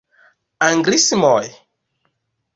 [0.69, 1.51] Anglismoj?